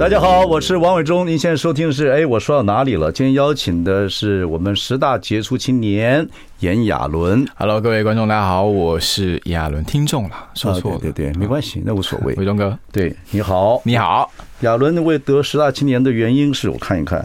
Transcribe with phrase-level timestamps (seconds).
[0.00, 1.26] 大家好，我是王伟忠。
[1.26, 3.12] 您现在收听的是，哎，我说到哪里了？
[3.12, 6.26] 今天邀请的是我们十大杰出青年
[6.60, 7.46] 炎亚纶。
[7.54, 9.84] Hello，各位观众，大家好，我是亚纶。
[9.84, 12.32] 听众了，说错了，对对对，没关系，那无所谓。
[12.40, 14.32] 伟忠哥，对，你好，你好。
[14.60, 17.22] 亚纶为得十大青年的原因是我看一看，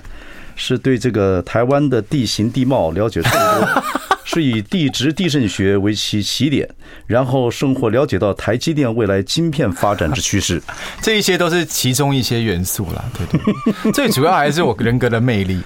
[0.58, 3.84] 是对这个台湾的地形地貌了解甚多。
[4.28, 6.68] 是以地质地震学为其起点，
[7.06, 10.60] 然后生活了解到台积电未来晶片发展之趋势，
[11.00, 13.06] 这一些都是其中一些元素啦。
[13.16, 13.40] 对
[13.84, 15.62] 对， 最主要还是我人格的魅力。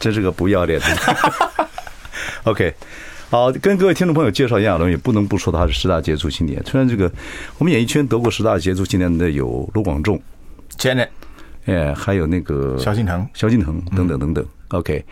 [0.00, 0.86] 真是个不要脸的。
[2.44, 2.72] OK，
[3.28, 6.62] 好，跟各位听众朋友介绍炎亚纶，也不能不说他是十大杰出青年。
[6.64, 7.12] 虽然这个
[7.58, 10.18] 我们演艺圈得过十大杰出青年的有卢广仲、
[10.78, 11.08] Janet，
[11.66, 14.46] 哎，还有那个萧敬腾、萧敬腾等等等等。
[14.68, 15.04] OK，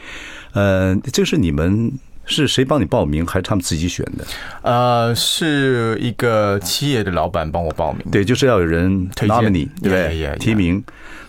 [0.55, 1.93] 呃，这是你们。
[2.27, 4.25] 是谁帮你报名，还是他们自己选的？
[4.62, 8.05] 呃，是一个企业的老板帮我报名。
[8.11, 10.83] 对，就是要有人推荐你，对提名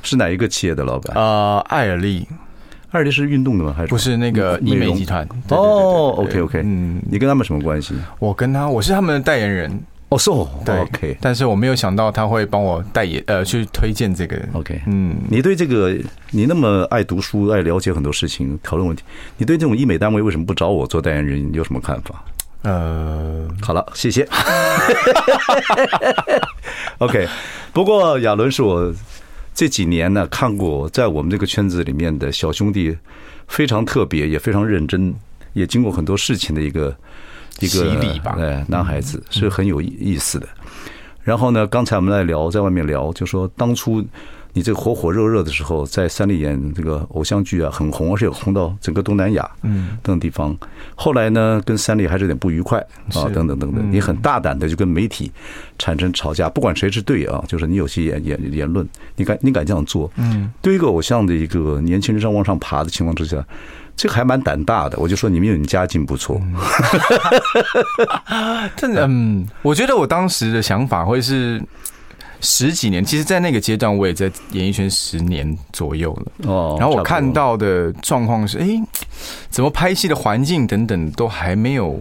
[0.03, 1.15] 是哪一个企业的老板？
[1.15, 2.27] 呃，艾尔丽，
[2.91, 3.73] 艾尔丽是运动的吗？
[3.75, 5.27] 还是不是那个医美集团？
[5.49, 7.93] 哦，OK OK，嗯，你跟他们什么关系？
[8.19, 9.83] 我跟他，我是他们的代言人。
[10.09, 15.97] 哦，是哦，对，OK，但是我没有想到他会帮我代言，呃，去推荐这个，OK，嗯，你对这个
[16.29, 19.03] 你那么爱读书，爱了解很多事情，讨论问题，
[19.37, 21.51] 你对这种医美单位为什么不找我做代言人？
[21.51, 22.23] 你有什么看法？
[22.61, 24.27] 呃，好了，谢谢。
[26.99, 27.27] OK，
[27.73, 28.93] 不过亚伦是我
[29.55, 32.95] 这几年呢看过，在我们这个圈子里面的小兄弟，
[33.47, 35.13] 非常特别，也非常认真，
[35.53, 36.95] 也经过很多事情的一个。
[37.59, 40.47] 一个哎，男孩子是很有意思的。
[41.21, 44.03] 然后呢，刚才我们在聊，在外面聊，就说当初
[44.55, 50.57] 你这个火火热热的时候，在三立演这个偶像剧啊，很红，而且红到整个东南亚，嗯，等地方。
[50.95, 52.79] 后来呢，跟三立还是有点不愉快
[53.13, 53.91] 啊，等等等等。
[53.91, 55.29] 你很大胆的就跟媒体
[55.77, 60.09] 产生吵架，不管谁是对啊，就是你有些言言言论，你敢你敢这样做？
[60.15, 63.45] 嗯，对一个偶像的一个年轻人上往上爬的情况之下。
[63.97, 66.41] 这个还蛮胆大的，我就说你们有你家境不错。
[68.75, 71.63] 真的，嗯，我觉得我当时的想法会是
[72.45, 76.49] 十几年，其实，在那个阶段，我也在演艺圈十年左右了。
[76.49, 78.67] 哦，然后我看到的状况是，哎，
[79.49, 81.99] 怎么拍戏的环境等等都还没有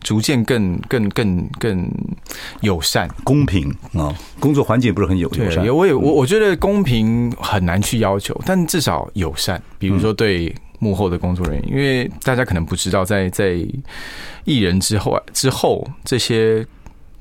[0.00, 1.90] 逐渐更更更更
[2.60, 5.66] 友善、公平啊，工作环境不是很友友善。
[5.74, 10.54] 我也我我觉得公平很难去要求，但至少友善，比如说对。
[10.78, 13.66] 幕后的工作人员，因为大家可能不知道在，在在
[14.44, 16.66] 艺人之后啊之后，这些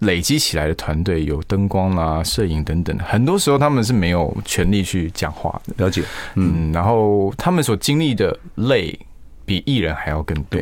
[0.05, 5.85] 累积起来的团队有灯光啦、摄影等等，很多时候他们是没有权利去讲话的。
[5.85, 6.03] 了解，
[6.35, 8.97] 嗯，然后他们所经历的累
[9.45, 10.59] 比艺人还要更多。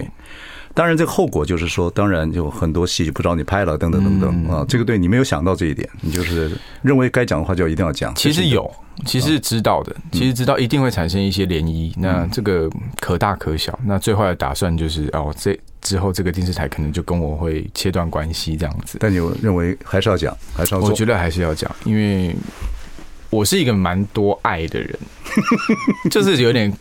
[0.76, 4.66] 当然，这个后果就是说，当然有很多戏就不找你拍了，等等等等啊。
[4.68, 8.12] 这个对你没有想到这一点，你就是认为该讲的话就一定要讲。
[8.16, 8.68] 其实有，
[9.06, 11.94] 其实知道的，其实知道一定会产生一些涟漪。
[11.96, 12.68] 那这个
[13.00, 13.78] 可大可小。
[13.86, 18.97] 那最坏的打算就是哦，这之后这个电视台可能就跟我会切断关系这样子。
[18.99, 20.81] 但你认为还是要讲，还是要？
[20.81, 22.35] 我觉得还是要讲，因为
[23.29, 24.97] 我是一个蛮多爱的人，
[26.09, 26.73] 就是有点。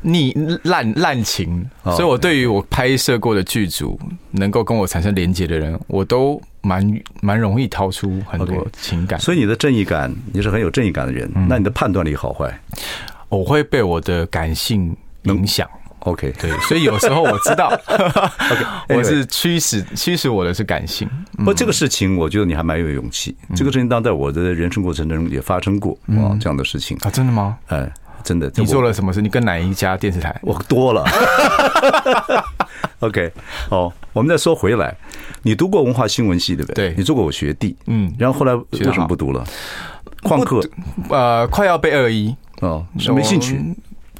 [0.00, 0.32] 逆
[0.62, 3.98] 滥滥情，所以我对于我拍摄过的剧组
[4.30, 9.20] 能够跟我产生连结的人，我都蛮蛮容易掏出很多情感。
[9.20, 11.30] 所以你的正义感，你是很有正义感的人。
[11.46, 12.58] 那你的判断力好坏？
[13.28, 15.68] 我会被我的感性影响。
[16.06, 18.64] OK，对，所以有时候我知道， OK，
[18.96, 21.08] 我是驱使驱使我的是感性。
[21.36, 23.36] 不过这个事情，我觉得你还蛮有勇气。
[23.54, 27.58] 这个事情当在我的人生过程中也发生过啊，这样的事情啊，真的吗？
[27.68, 27.90] 哎。
[28.24, 29.22] 真的，你做了什么事？
[29.22, 30.36] 你跟哪一家电视台？
[30.42, 31.04] 我多了。
[32.98, 33.30] OK，
[33.70, 34.92] 哦，我们再说回来，
[35.42, 36.88] 你读过文化新闻系对不对？
[36.88, 39.44] 对，你做过我学弟，嗯，然后后来为什么不读了？
[40.22, 40.60] 旷课，
[41.08, 42.84] 呃，快要被二一哦，
[43.14, 43.60] 没兴趣。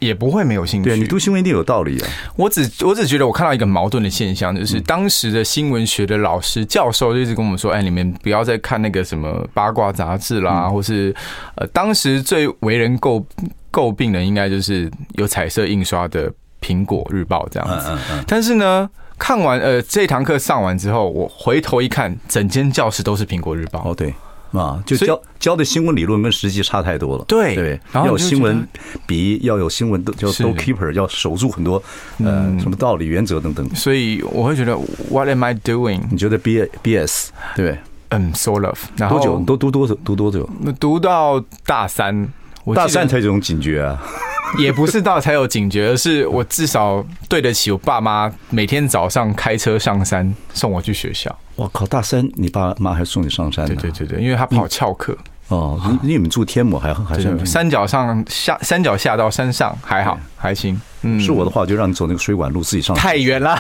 [0.00, 0.90] 也不会没有兴趣。
[0.90, 2.08] 对，你读新闻一定有道理啊！
[2.36, 11.14] 我只我只觉得我看到一个矛盾的现象，就是当时的新闻学的老师教授就一直跟我们说：“哎，你们不要再看那个什么八卦杂志啦，或是
[11.56, 13.24] 呃，当时最为人诟
[13.72, 17.90] 诟病的，应该就是有彩色印刷的《苹果日报》这样子。
[18.26, 18.88] 但是呢，
[19.18, 23.80] 看完呃这堂课上完之后，我回头一看，整间教室都是《苹果日报》。
[23.90, 24.12] 哦，对。
[24.52, 27.24] 啊，就教教的新闻理论跟实际差太多了。
[27.26, 28.66] 对对，要有新闻
[29.06, 31.82] 比，要有新闻都叫 doorkeeper，要守住很多
[32.18, 33.68] 呃什么道理、原则等等。
[33.74, 34.76] 所以我会觉得
[35.10, 36.02] What am I doing？
[36.10, 37.78] 你觉得 B B S 对？
[38.10, 38.78] 嗯，sort of。
[38.96, 39.44] 然后多久？
[39.44, 39.94] 都读多久？
[40.04, 40.48] 读多久？
[40.60, 42.28] 那读到大三，
[42.74, 44.00] 大三才有这种警觉啊。
[44.58, 51.36] 也不是到才有警觉，而是我至少对得起我爸妈每天早上开车上山送我去学校。
[51.56, 53.66] 我靠，大山你爸妈还送你上山？
[53.66, 55.16] 对对对对，因为他跑翘课。
[55.48, 60.80] 哦，你你们住天母还还是山脚上下山脚下到山上还好还行。
[61.02, 62.96] 嗯，是我的话就让你走那个水管路自己上。
[62.96, 63.56] 太远了。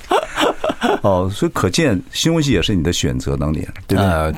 [1.02, 4.10] 哦，所以可见新闻系也是你的选择当年，对不对？
[4.10, 4.32] 呃，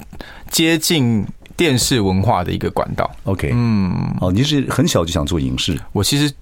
[0.50, 1.26] 接近。
[1.58, 5.76] 电视文化的一个管道，OK，嗯，哦，你是很小就想做影视？
[5.92, 6.32] 我其实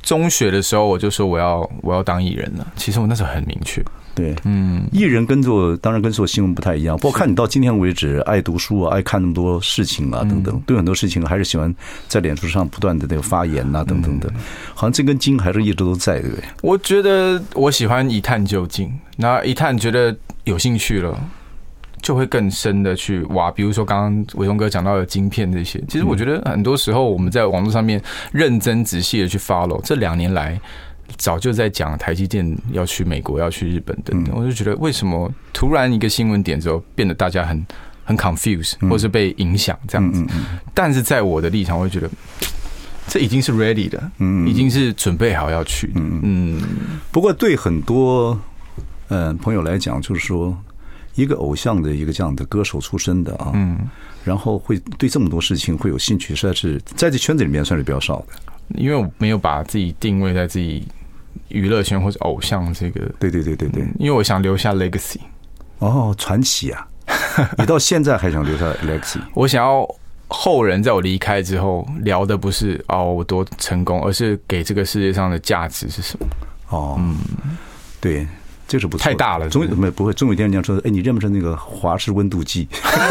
[0.00, 2.64] 中学的时候我就说我要我要当艺人了。
[2.76, 3.84] 其实我那时候很明确，
[4.14, 6.96] 对，嗯，艺人跟做当然跟做新闻不太一样。
[6.96, 11.74] 不过看你到今天为止，爱读书啊，爱看那么多事情啊，等等，对很多事情还是喜欢
[12.06, 14.32] 在脸书上不断的那个发言啊，等等的，
[14.74, 16.44] 好像这根筋还是一直都在，对不对？
[16.62, 21.18] 我觉得我喜欢一探究竟，那一探觉得有兴趣了。
[22.02, 28.02] 就会更深的去挖，比如说刚刚伟忠哥讲到的晶片这些，其实我觉得很多时候我们在网络上面
[28.32, 30.58] 认真仔细的去 follow，这两年来
[31.16, 37.66] 早就在讲台积电要去美国、要去日本等等，我就觉得为什么突然一个新闻点之后变得大家很
[38.04, 40.24] 很 confused，或是被影响这样子？
[40.72, 42.08] 但是在我的立场，我会觉得
[43.06, 46.62] 这已经是 ready 的，嗯，已经是准备好要去，嗯嗯。
[47.10, 48.40] 不过对很多
[49.08, 50.56] 嗯朋友来讲，就是说。
[51.20, 53.78] 一个偶像的一个这样的歌手出身的啊，嗯，
[54.24, 58.26] 然后会对这么多事情会有兴趣，实在是在这圈子里面算是比较少的。
[58.76, 60.86] 因为我没有把自己定位在自己
[61.48, 65.18] 娱乐圈或者偶像这个，对对对对对，因为我想留下 legacy。
[65.80, 66.86] 哦，传奇啊！
[67.58, 69.18] 你到现在还想留下 legacy？
[69.34, 69.84] 我想要
[70.28, 76.26] 后人在我离开之后聊的不是哦我多成功，而是给这个世界上的价值是什么？
[76.68, 77.16] 哦，嗯，
[78.00, 78.26] 对。
[78.70, 79.48] 这是不错，太大了。
[79.48, 82.68] 总有没不会，总有一天人家说：“哎，你认不认那个华氏温度计？”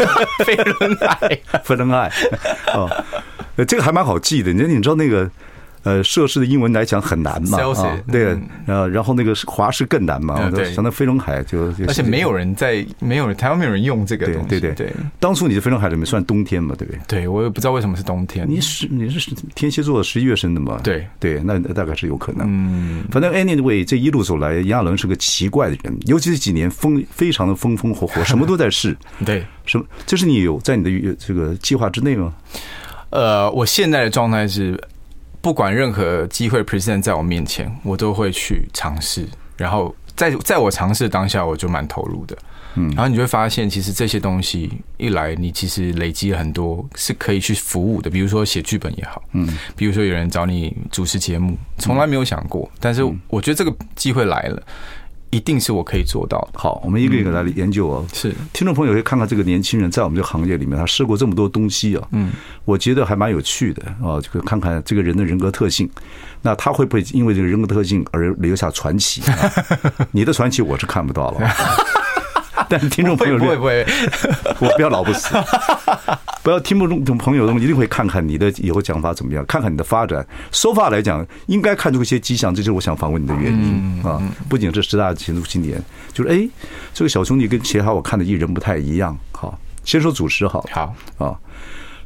[0.42, 2.10] 飞轮爱， 飞轮爱。
[2.72, 2.88] 哦，
[3.68, 4.54] 这个还蛮好记的。
[4.54, 5.30] 你你知道那个？
[5.82, 7.58] 呃，涉事的英文来讲很难嘛，
[8.12, 8.36] 对，
[8.66, 14.92] 呃，然后那个华氏更难嘛，像那飞轮海就，而且没有人在，没有人台湾没有人用这个东西，对对对。
[15.18, 17.00] 当初你的飞轮海里面算冬天嘛，对不对？
[17.08, 18.46] 对，我也不知道为什么是冬天。
[18.46, 20.78] 你是你是天蝎座十一月生的嘛？
[20.84, 22.46] 对对，那大概是有可能。
[22.46, 28.94] 嗯，反正 anyway，这一路走来，炎亚纶是个奇怪的人，尤其是几年风非常的风风火火， 什么都在试。
[29.24, 29.86] 对，什么？
[30.04, 32.34] 这是你有在你的这个计划之内吗？
[33.08, 34.78] 呃，我现在的状态是。
[35.40, 39.26] 不管任何机会 present 在我面前，我都会去尝试。
[39.56, 42.36] 然后在在我尝试当下，我就蛮投入的。
[42.76, 48.08] 嗯，然后你就会发现，其实这些东西一来，你其实累积了很多是可以去服务的。
[48.08, 54.62] 比如说写剧本也好，嗯，比如说有人找你主持节目，从来没有想过，但是我觉得这个机会来了。
[55.30, 56.58] 一定是我可以做到的。
[56.58, 58.06] 好，我们一个一个来研究哦。
[58.12, 62.08] 是，听众朋友可以看看这个年轻人在我们这个行业里面，他试过这么多东西啊。
[62.12, 62.32] 嗯，
[62.64, 65.88] 我觉得还蛮有趣的啊，这个看看这个人的人格特性。
[66.42, 69.22] 那他会不会因为这个人格特性而留下传奇？
[70.10, 71.40] 你的传奇我是看不到了。
[72.70, 73.84] 但是听众朋友，不会不会，
[74.60, 75.34] 我不要老不死，
[76.42, 80.24] 不要听不众朋友，一定会看看你的以后讲法怎么样，看看你的发展。
[80.52, 84.22] 说法来讲，应该看出一些迹象，这就是我想访问你的原因啊。
[84.48, 86.48] 不仅是十大前途青年，就是哎，
[86.94, 89.18] 这个小兄弟跟其他我看的艺人不太一样。
[89.32, 91.34] 好，先说主持好，好啊，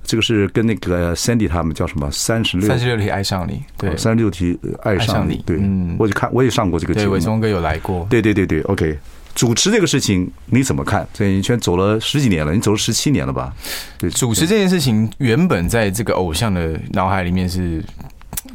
[0.03, 2.11] 这个是跟那个 Sandy 他们叫什么？
[2.11, 5.61] 三十六，三十六题爱上你，对，三十六题爱上你，对，
[5.99, 8.99] 我就看我也上过这个节目，伟忠哥有来过，对对对对，OK。
[9.35, 11.07] 主持这个事情你怎么看？
[11.13, 13.53] 在演艺圈走了十几年了，你走了十七年了吧？
[13.99, 17.85] 对，主持这件事情原本在这个偶像的脑海里面是，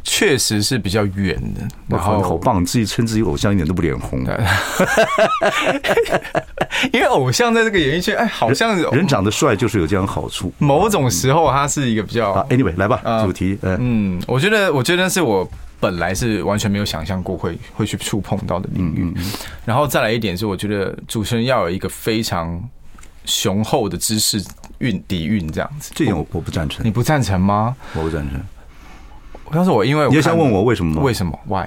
[0.04, 1.68] 确实是比较远的。
[1.88, 4.24] 然后好棒，自己称自己偶像一点都不脸红。
[6.94, 10.54] 因为偶像在这个演艺圈，哎，好像人长得帅就是有这样好处。
[10.60, 12.34] 某种时候，他是一个比较。
[12.50, 13.58] Anyway，来吧，主题。
[13.62, 15.50] 嗯，我觉得，我觉得是我。
[15.80, 19.14] 本来是完全没有想象过会会去触碰到的领域，
[19.66, 22.62] 然后再来一点是，我觉得主持人要有一个非常
[23.26, 24.44] 雄厚的知识
[24.80, 25.92] 蕴底蕴这样子。
[25.96, 27.76] 这点我我不赞成，你不赞成吗？
[27.94, 28.40] 我不赞成。
[29.52, 31.02] 当时我因为我你也想问我为什么吗？
[31.02, 31.66] 为什么？Why？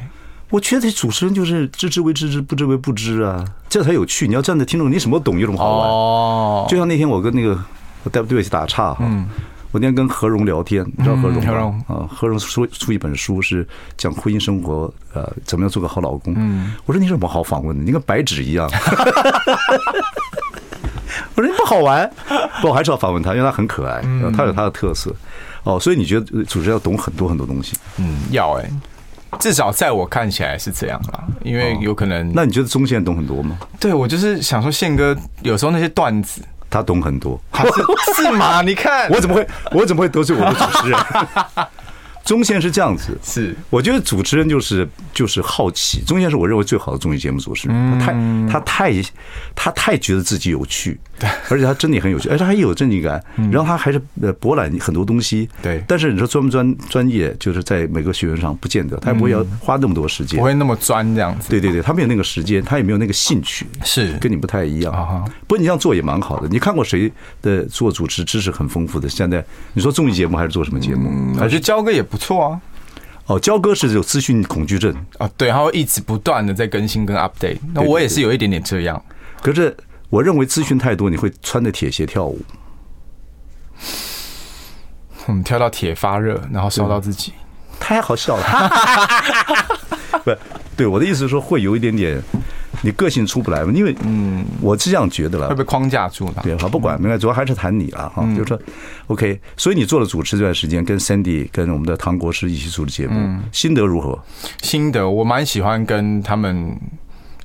[0.51, 4.29] 我觉得主持人就是知之为知之，不知为不知啊，这才有趣。
[4.29, 5.89] 你要站在听众，你什么懂有什么好玩。
[5.89, 7.59] 哦，就像那天我跟那个
[8.05, 9.05] 我对不起打岔哈。
[9.73, 11.85] 我那天跟何荣聊天，你知道何荣吗？
[11.89, 16.35] 啊，何荣出出一本书，是讲婚姻生活，呃，怎么样做个好老公。
[16.37, 17.83] 嗯，我说你有什么好访问的？
[17.83, 18.71] 你跟白纸一样。
[21.35, 22.11] 我说你不好玩，
[22.61, 24.03] 不，我还是要访问他，因为他很可爱，
[24.37, 25.11] 他有他的特色。
[25.63, 27.75] 哦，所以你觉得主持人要懂很多很多东西？
[27.97, 28.71] 嗯，要哎、欸，
[29.39, 31.25] 至少在我看起来是这样啦。
[31.43, 33.57] 因为有可能，那你觉得宗宪懂很多吗？
[33.81, 37.39] 对，我就是想说，宪哥有时候那些段子，他懂很多，
[38.17, 38.63] 是， 是吗？
[38.63, 40.99] 你看，我怎么会，我怎么会得罪我的主持人？
[42.25, 43.55] 中线是这样子，是。
[43.69, 46.01] 我觉得主持人就是就是好奇。
[46.07, 48.13] 中线是我认为最好的综艺节目主持人，他太
[48.51, 49.03] 他太
[49.57, 55.83] 他太觉得自己有趣，对， 而且他真的很有趣，而且他还有正经感，然后他还是呃博览很多东西，对。
[55.89, 61.49] 但是你说专不专专业，就是在每个学问上不见得，他也不会要花那么多时间，不会那么专这样子。
[61.49, 64.93] 对对对，他没有那个时间，他也没有那个兴趣，是跟你不太一样。
[65.47, 66.47] 不过你这样做也蛮好的。
[66.49, 67.11] 你看过谁
[67.41, 69.09] 的做主持知识很丰富的？
[69.09, 71.35] 现在你说综艺节目还是做什么节目？
[71.39, 72.03] 还是焦哥也。
[72.13, 72.61] 不错啊，
[73.25, 77.57] 哦，焦哥是有资讯恐惧症啊，对，他会一直不断的在更新跟 update。
[77.73, 79.03] 那我也是有一点点这样，
[79.41, 79.75] 可是
[80.13, 82.39] 我认为资讯太多，你会穿着铁鞋跳舞。
[85.25, 87.33] 我们跳到铁发热，然后烧到自己，
[87.81, 88.45] 太好笑了。
[90.23, 90.31] 不，
[90.77, 92.23] 对，我的意思是说，会有一点点。
[92.85, 93.73] 你个性出不来嘛？
[93.73, 96.35] 因为嗯，我是这样觉得了，会被框架住了。
[96.43, 98.23] 对，好，不管，没关系，主要还是谈你了哈。
[98.35, 98.59] 就是说
[99.07, 104.19] ，OK，所以你做了主持这段时间，跟 Sandy 跟我们的唐国师一起做的节目，心得如何？
[104.63, 106.77] 心得，我蛮喜欢跟他们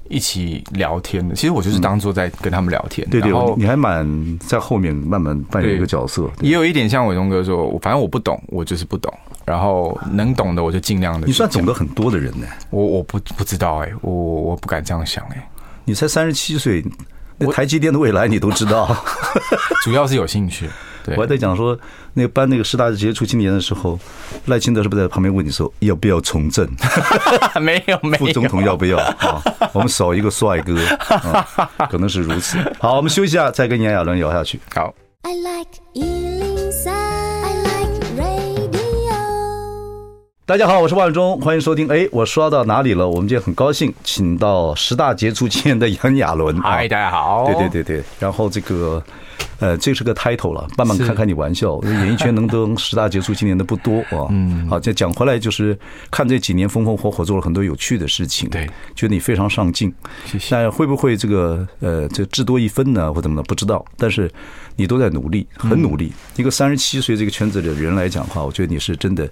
[0.09, 1.35] 一起聊天的。
[1.35, 3.07] 其实我就是当做在跟他们聊天。
[3.09, 9.13] 对对，你还蛮在后面慢慢扮演一个角色，也有一点像伟东哥说，反正我不懂，我就是不懂。
[9.45, 11.25] 然后能懂的我就尽量的。
[11.25, 12.45] 你算懂得很多的人呢？
[12.69, 15.49] 我我不不知道哎，我我不敢这样想哎。
[15.85, 16.83] 你才三十七岁，
[17.37, 18.93] 那台积电的未来你都知道。
[19.85, 20.69] 主要是有兴趣。
[21.07, 21.77] 对，我还在讲说，
[22.13, 23.97] 那个颁那个十大杰出青年的时候，
[24.45, 26.69] 赖清德是不是在旁边问你说要不要从政？
[27.61, 28.17] 没有 没有。
[28.17, 29.41] 副总统要不要啊？
[29.71, 30.75] 我们少一个帅哥，
[31.89, 32.57] 可能是如此。
[32.79, 34.59] 好，我们休息一下，再跟炎亚纶聊下去。
[34.75, 34.93] 好。
[40.45, 41.89] 大家好，我是万忠，欢迎收听。
[41.89, 43.05] 哎，我刷到哪里了？
[43.05, 46.57] 我们今天很高兴，请到十大杰出青年的杨亚伦。
[46.61, 47.45] 嗨，大家好。
[47.47, 49.03] 对对对对，然后这个，
[49.59, 51.79] 呃，这是个 title 了，慢慢开开你玩笑。
[51.85, 54.27] 演艺圈能登十大杰出青年的不多啊。
[54.29, 54.67] 嗯。
[54.69, 55.77] 好，再讲回来，就是
[56.11, 58.49] 看这几年风风火火做了很多有趣的事情。
[58.49, 59.93] 对，觉得你非常上进。
[60.25, 60.47] 谢谢。
[60.51, 63.43] 但会不会这个呃，这至多一分呢，或怎么的？
[63.43, 63.83] 不知道。
[63.97, 64.31] 但是
[64.75, 66.11] 你都在努力，很努力。
[66.35, 69.29] 一个三十七岁这个圈子的人来讲的话，我觉得你是真的。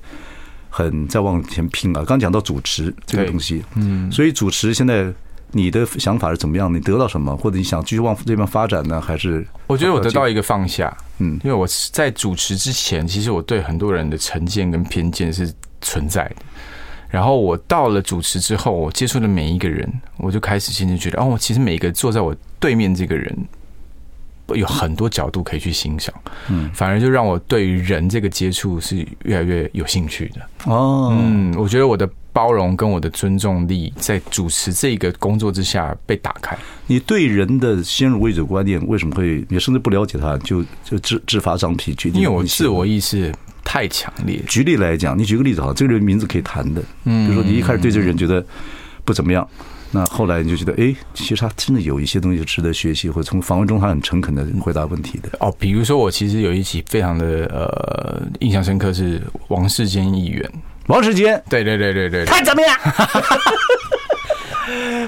[0.68, 2.04] 很在往前拼啊！
[2.06, 5.06] 刚讲到主持这个东西，嗯，所以主持现在
[5.52, 6.74] 你的想法是怎么样？
[6.74, 9.00] 你得到什么，或者你想继续往这边发展呢？
[9.00, 16.36] 还是我觉得我得到一个放下，嗯，因为我在主持之前，其实我对很多人的成见跟偏见是存在的。
[17.10, 23.38] 然后我到了主持之后，我接触的每一个人，我就开始渐渐觉得，哦，其实每一个坐在我对面这个人。
[24.50, 26.14] 有很多角度可以去欣赏，
[26.50, 31.12] 嗯，反而就让我对于人这个接触是越来越有兴趣的哦。
[31.20, 36.58] 嗯，我觉得我的包容跟我的尊重力在主持这个工作之下被打开。
[36.86, 39.46] 你对人的先入为主观念为什么会？
[39.48, 42.22] 你甚至不了解他，就就自自发张皮决定？
[42.22, 44.42] 因为我自我意识太强烈。
[44.50, 48.46] 举例来讲，你举个例子哈，这个人名字可以谈的，嗯，比如说你一开始对这个人觉得
[49.06, 49.48] 不怎么样。
[49.92, 55.30] 那后来你就觉得，哎，其实他真的有一些东西值得学习，或者从访问中他很诚恳的回答问题的。
[55.40, 60.52] 哦，比如说我其实有一集非常的呃印象深刻，是王世坚议员。
[60.88, 62.78] 王世坚，对对对对对，他怎么样？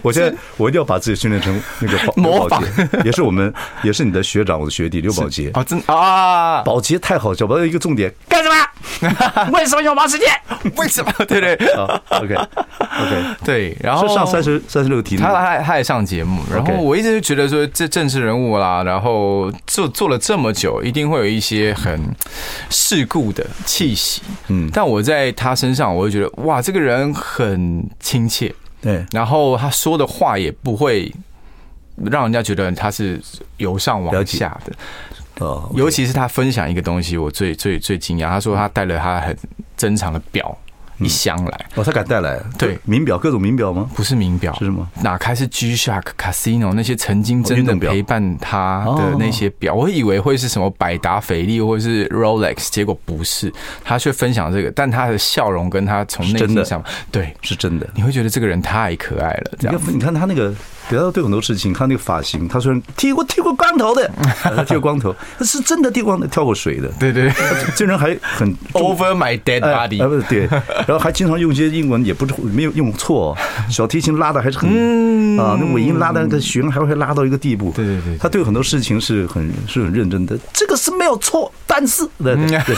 [0.03, 2.67] 我现在我一定要把自己训练成那个刘宝杰，
[3.03, 3.51] 也是我们，
[3.83, 8.43] 也是你的学长，我的学弟刘宝杰啊，真啊，宝杰太好笑，把一个重点干？
[9.51, 10.27] 为什么要王世坚？
[10.77, 11.11] 为什么？
[11.27, 11.55] 对对
[12.09, 22.01] ，OK OK，对，然后上三十三十六题，他他他也上节目，然后我一直就觉得说这政治人物啦，然后做做了这么久，一定会有一些很
[22.69, 28.53] 世故的气息，嗯，但我在他身上，我就觉得哇，这个人很亲切。
[28.79, 31.11] 对，然后他说的话也不会
[32.11, 33.19] 让人家觉得他是
[33.57, 34.71] 由上往下的，
[35.39, 38.27] 哦，尤其是他分享一个东西，我最最最惊讶。
[38.27, 39.37] 他说他带了他很
[39.75, 40.57] 珍藏的表。
[40.99, 42.39] 一箱来哦，他敢带来？
[42.57, 43.89] 对，名表，各种名表吗？
[43.95, 44.87] 不是名表，是什么？
[45.01, 59.51] 哪开是 G-Shock Casino 那些曾经真的陪伴他的那些表，我以为会是什么百达翡丽或者是 Rolex，结果不是，他却分享这个，但他的笑容跟他从内心上，对，是真的，你会觉得这个人太可爱了。
[59.59, 60.53] 这样，你看他那个。
[60.89, 64.09] 不要对很多事情，看那个发型，他说剃过剃过光头的，
[64.41, 66.87] 他 剃过光头，他是真的剃光的，跳过水的。
[66.97, 67.29] 对对，
[67.75, 70.01] 这人还很 over my dead body。
[70.01, 70.47] 啊不是对，
[70.87, 73.37] 然后还经常用一些英文，也不是没有用错，
[73.69, 74.67] 小提琴拉的还是很
[75.37, 77.71] 啊，那尾音拉的那个弦还会拉到一个地步。
[77.75, 82.75] 对对对，他对很多事情是很是很认真的，这个是没有错，但是对 对，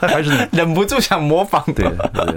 [0.00, 1.64] 他还是忍不住想模仿。
[1.74, 1.90] 对，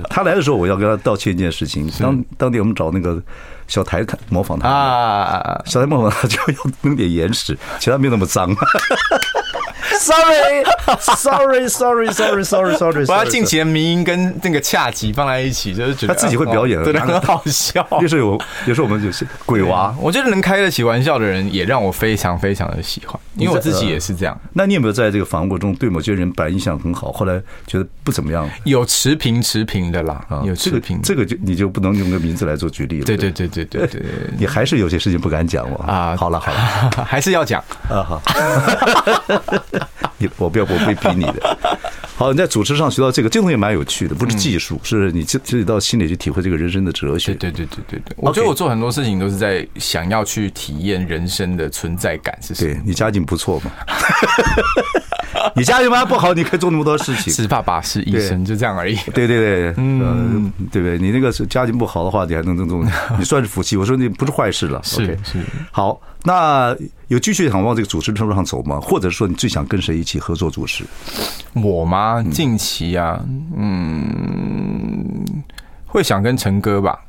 [0.09, 3.21] 他来的时候我要跟他道歉一件事情，当当地我们找那个。
[3.67, 4.67] 小台看模仿他。
[4.67, 8.53] 啊，小台模仿他就要弄点眼屎，其他没有那么脏。
[11.00, 17.86] Sorry，Sorry，Sorry，Sorry，Sorry，Sorry，把他近期的迷音跟那个恰吉放在一起，就是觉得他自己会表演，对， 很好笑。
[18.01, 19.93] 有时候有，有时候我们就是鬼娃。
[20.00, 24.39] 我觉得能开得起玩笑的人，也让我非常非常的喜欢，因为我自己也是这样。
[24.53, 28.50] 那你有没有在这个访问过程中对某些人本来印象很好，后来觉得不怎么样？
[28.63, 33.05] 有持平持平的啦，有持平，这个就你就不能用个名字来做举例了。
[33.05, 34.01] 对对对对对对，
[34.38, 35.77] 你还是有些事情不敢讲我。
[35.86, 38.22] 啊，好了好了，还是要讲啊好。
[40.17, 41.57] 你我不要，我不会逼你的。
[42.15, 47.33] 好，你在主持上学到这个，这个东西蛮有趣的，不是技术，是你自自己到心里去体会这个人生的哲学。
[47.33, 52.74] 对对对对对，我觉得我做很多事情都是在想要去体验人生的存在感，是什么？
[52.74, 53.71] 对，你家境不错嘛？
[55.55, 57.31] 你家境嘛不好，你可以做那么多事情。
[57.33, 58.95] 是爸爸是医生，就这样而已。
[59.13, 60.98] 对对对，嗯，对不对？
[60.98, 62.86] 你那个是家庭不好的话，你还能这种，
[63.17, 63.75] 你算是福气。
[63.77, 64.81] 我说你不是坏事了。
[64.83, 65.39] 是是。
[65.71, 66.75] 好，那
[67.07, 68.79] 有继续想往这个主持之路上走吗？
[68.79, 70.83] 或者说你最想跟谁一起合作主持？
[71.53, 72.24] 我吗？
[72.31, 73.19] 近期啊，
[73.57, 75.25] 嗯，
[75.86, 77.00] 会想跟陈哥吧。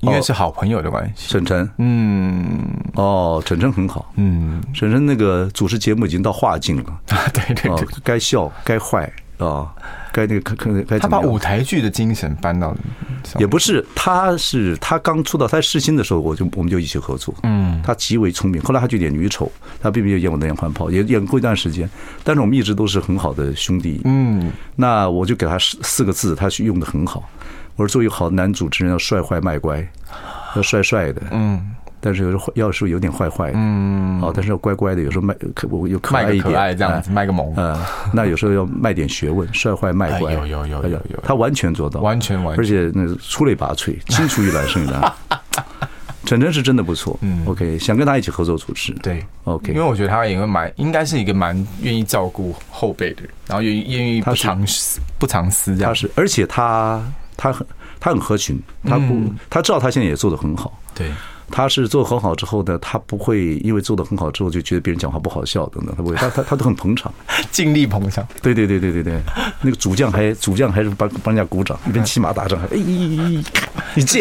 [0.00, 9.72] 因为是好朋友的关系，沈晨，嗯，哦，沈晨很好，嗯，沈晨那个主持节目已经到化境了， 对对对，该笑该坏啊，
[10.12, 12.74] 该那个该该，他把舞台剧的精神搬到，
[13.38, 21.88] 也不是，他是他刚出道，他试新的时候，我就我们就一起合作，嗯，他极为聪明，后来他就演女丑，他并没有演我的连环炮，也演过一段时间，
[22.24, 27.28] 但是我们一直都是很好的兄弟，嗯，那我就给他四四个字，他去用的很好。
[27.80, 29.86] 我说，做一个好男主持人，要帅坏卖乖，
[30.54, 37.74] 要帅帅的，嗯，但是有时候要是有点坏坏的，嗯，好，但是要乖乖的，有时候卖可我又可爱一点，这样子卖个萌，嗯，
[38.12, 45.12] 那有时候要卖点学问，帅坏卖乖，有有有有有，他完全做到，完全完，而且那出类拔萃，青出于蓝胜于蓝，
[46.26, 57.02] 陈真是真的不错，嗯，OK，想跟他一起合作主持，对，OK，因为我觉得他也会蛮，应该是一个蛮愿意照顾后辈的人，然后愿意愿意不藏私不藏私这样，他是，而且他。
[57.40, 57.66] 他很
[57.98, 61.10] 他很合群，他不他知道他现在也做得很好，对，
[61.50, 67.10] 他是做得很好之后呢，他不会因为做得很好之后就觉得别人讲话不好笑等等，他不会，他他他都很捧场，
[67.50, 69.18] 尽力捧场，对对对对对对，
[69.62, 74.20] 那个主将还主将还是帮帮人家鼓掌，一边骑马打仗，哎，你这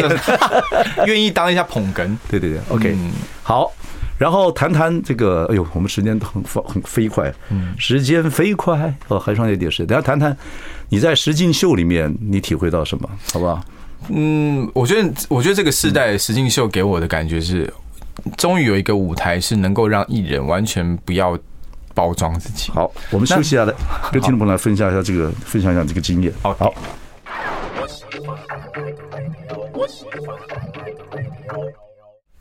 [1.06, 2.98] 愿意当一下捧哏，对对对，OK，
[3.44, 3.70] 好。
[4.20, 10.38] 然后谈谈这个，哎呦，我们时间都很很飞快，嗯，时间飞快，哦，还剩一点时间，等下谈谈
[10.90, 13.64] 你在实境秀里面你体会到什么，好不好？
[14.10, 17.74] 嗯，我觉得，我觉得这个世代实境秀给我的感觉是，
[18.38, 21.38] 终于有一个舞台是能够让艺人完全不要
[21.94, 22.72] 包装自己。
[22.74, 23.74] 好，我们休息下来，
[24.12, 26.34] 跟听众朋友来分享一下这个，分享一下这个经验。
[26.42, 26.54] 好。
[26.54, 26.74] 好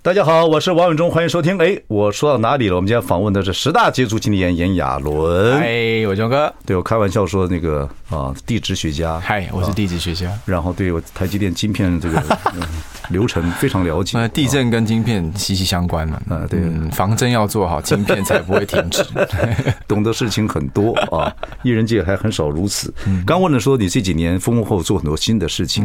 [0.08, 1.58] 大家好，我是王永忠，欢迎收听。
[1.58, 2.76] 哎，我说到哪里了？
[2.76, 5.52] 我们今天访问的是十大杰出经理人炎亚纶。
[5.58, 9.20] 哎，我忠哥，对我开玩笑说那个啊，地质学家。
[9.20, 10.32] 嗨，我是地质学家。
[10.46, 12.22] 然后对我台积电晶片这个
[13.10, 14.16] 流程非常了解。
[14.16, 16.18] 呃，地震跟晶片息息相关嘛。
[16.30, 16.58] 啊，对，
[16.90, 19.04] 防震要做好，晶片才不会停止。
[19.86, 21.30] 懂得事情很多啊，
[21.62, 22.90] 艺人界还很少如此。
[23.26, 25.84] 刚问了说你这几年丰丰后做很多新的事情。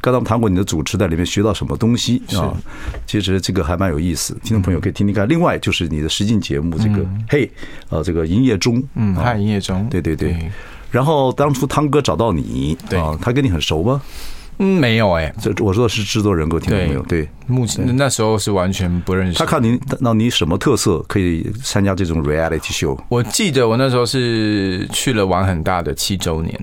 [0.00, 2.56] 刚才我们谈过你的主持在里面学到什么东西啊？
[3.06, 3.57] 其实这个。
[3.58, 5.28] 这个还蛮有意思，听众朋友可以听听看。
[5.28, 7.50] 另外就是你的实境节目，这个嘿，
[7.88, 10.48] 呃，这个营业中，嗯，嗨，营业中，对对对。
[10.92, 14.00] 然后当初汤哥找到你，对啊，他跟你很熟吗？
[14.58, 19.36] 嗯，没有哎，这我说的是制作人，各位听众朋友，对，目前那时候是完全不认识。
[19.40, 22.96] 他看您，那你什么特色可以参加这种 reality show？
[23.08, 26.56] 我记得我那时候是去了玩很大的七周年。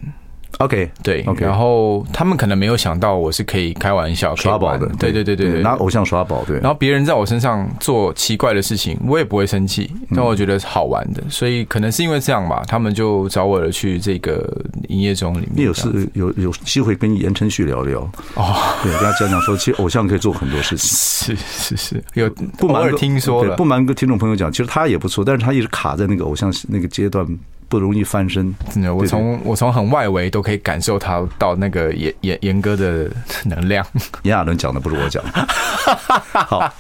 [0.59, 5.11] OK，对，OK，然后他们可能没有想到我是可以开玩笑耍宝的，对。
[5.11, 6.59] 对对对，拿偶像耍宝，对。
[6.59, 14.45] 然后别人在我身上做奇怪的事情，我也不会生气，但我觉得是好玩的，所以可能是因为这样吧，他们就找我了去这个
[14.89, 15.51] 营业中里面。
[15.55, 17.99] 你有事有有机会跟言承旭聊聊？
[18.35, 27.25] 哦，对，跟他讲讲说，其实偶像可以做很多事情， 是是是，有不瞒听说了，不瞒跟听众朋友讲，其实他也不错，但是他一直卡在那个偶像那个阶段。
[27.67, 28.53] 不容易翻身。
[28.71, 33.09] 真的，我从我从很外围都可以感受他到那个严严严哥的
[33.45, 33.85] 能量。
[34.23, 35.47] 炎 亚纶讲的不是我讲的。
[36.33, 36.73] 好，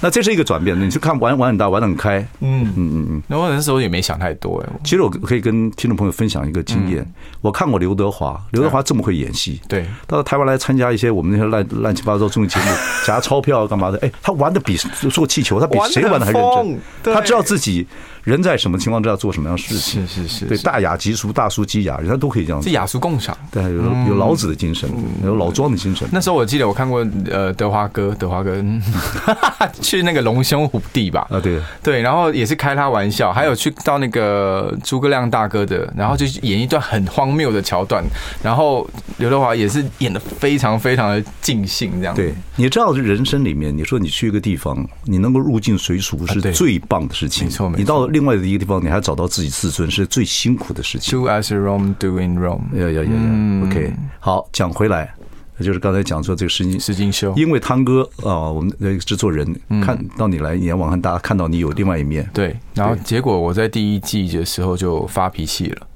[0.00, 2.18] 那这是一个转变，你去看玩玩很大，玩得很开。
[2.40, 3.22] 嗯嗯嗯嗯。
[3.26, 4.72] 那我那时候也没想太多哎。
[4.82, 7.06] 其实我可以跟听众朋友分享一个经验，
[7.40, 12.66] 我看过刘德华，刘德华这么会演戏，对，到台湾来参加一些我们那些乱乱七八糟综艺节目，
[13.06, 13.98] 夹钞票干嘛的？
[13.98, 17.14] 哎，他玩的比做气球，他比谁玩的还认真。
[17.14, 17.86] 他知道自己
[18.24, 20.06] 人在什么情况之下做什么样的事情。
[20.06, 20.44] 是是是。
[20.46, 22.62] 对，大雅即俗，大俗即雅，人家都可以这样。
[22.62, 23.36] 是雅俗共赏。
[23.50, 24.88] 对，有有老子的精神，
[25.22, 26.08] 有老庄的精神。
[26.10, 28.62] 那时候我记得我看过呃德华哥，德华哥
[29.80, 31.26] 去那个龙兄虎弟吧。
[31.30, 38.02] 啊对对，然后也是开他玩笑，还有去到那个诸葛亮大哥的，然后就演一段很荒谬的桥段，
[38.42, 42.14] 然后刘德华也是演的非常非常的尽兴这样。
[42.14, 47.46] 对，你知道人生里面，你说你去一个地方，你能够入境随俗是最棒的事情。
[47.46, 47.78] 没错没错。
[47.78, 51.18] 你到另外的一个地方，你还找到自己自尊是最辛苦的事情。
[51.18, 52.62] Do as Rome do in Rome。
[52.72, 55.12] 呀呀呀呀！OK，好，讲回来。
[55.60, 59.46] 就是刚才讲说这个石金石金秀，因为汤哥啊，我们那个制作人
[59.82, 62.28] 看到你来演，网上大家看到你有另外一面。
[62.32, 65.86] 对，然后结果我在第一季的时候就发脾气了。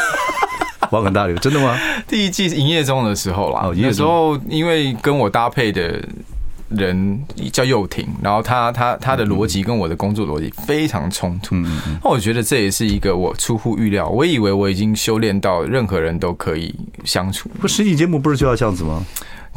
[0.92, 1.76] 网很大流，真的吗？
[2.06, 6.02] 第一季营业中的时候啦，有时候因为跟我搭配的。
[6.68, 11.54] 人叫幼婷，然后他他他的逻辑跟我的工作逻辑非常冲突。
[12.02, 14.08] 那我觉得这也是一个我出乎预料。
[14.08, 16.74] 我以为我已经修炼到任何人都可以
[17.04, 17.48] 相处。
[17.60, 19.04] 不，实际节目不是就要这样子吗？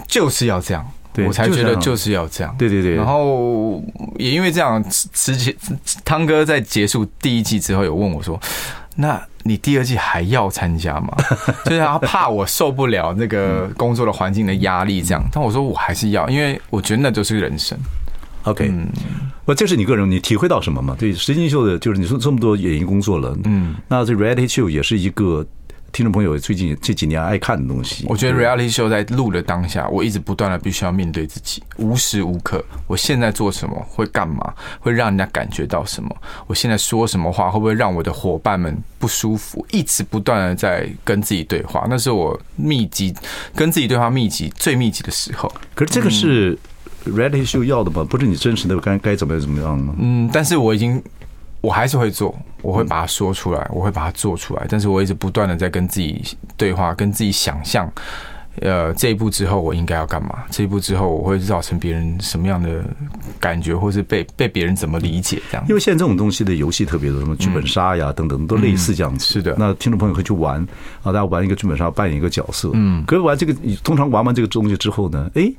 [0.07, 0.85] 就是要这样，
[1.17, 2.55] 我才觉得就是要这样。
[2.57, 2.95] 对对对。
[2.95, 3.83] 然后
[4.17, 5.55] 也因为这样，之前
[6.03, 8.39] 汤哥在结束第一季之后有问我说
[8.95, 11.15] ：“那？”你第二季还要参加吗？
[11.63, 15.23] 就是他怕我受不了那个工作的环境的压力，这样。
[15.31, 17.75] 但我说我还是要，因为我觉得那就是人生。
[18.43, 18.69] OK，
[19.45, 20.93] 不，这是你个人，你体会到什么吗？
[20.99, 25.43] 对，实境秀的，就是你说这么多演艺工作了，嗯，那这 Reality Show 也是一个。
[25.91, 36.15] 听众朋友最近这几年爱看的东西，我觉得 reality show 在录的当下，我一直不断的必须要面对自己，无时无刻，我现在做什么，会干嘛，会让人家感觉到什么，
[36.47, 43.13] 我现在说什么话，会不会让我的伙伴们不舒服，一直不断的在跟自己对话，那是我密集
[43.55, 45.51] 跟自己对话密集最密集的时候。
[45.73, 46.57] 可是这个是
[47.05, 48.03] reality show 要的吧？
[48.03, 49.95] 不是你真实的该该怎么样怎么样吗？
[49.97, 51.01] 嗯，但是我已经。
[51.61, 54.65] 我还是会做，我会把它说出来，我会把它做出来。
[54.69, 56.23] 但是我一直不断的在跟自己
[56.55, 57.91] 对话，跟自己想象，
[58.61, 60.45] 呃，这一步之后我应该要干嘛？
[60.49, 62.83] 这一步之后我会造成别人什么样的
[63.39, 65.41] 感觉，或是被被别人怎么理解？
[65.51, 65.65] 这样。
[65.67, 69.25] 因为现在这种东西的游戏特别多，什么剧本杀呀等等，都类似这样子。
[69.25, 69.55] 是的。
[69.57, 70.65] 那听众朋友可以去玩
[71.03, 72.69] 啊，大家玩一个剧本杀，扮演一个角色。
[72.73, 73.03] 嗯。
[73.05, 75.51] 可是玩这个，通常玩完这个东西之后呢，哎。